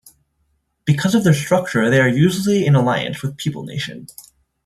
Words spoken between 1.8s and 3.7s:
they are usually in alliance with People